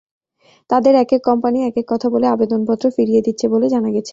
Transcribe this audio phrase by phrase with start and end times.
[0.69, 4.09] তাঁদের একেক কোম্পানি একেক কথা বলে আবেদনপত্র ফিরিয়ে দিচ্ছে বলে জানা গেছে।